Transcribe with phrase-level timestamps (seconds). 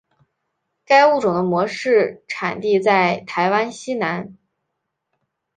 [0.83, 4.35] 该物种的模式产地在台湾西南。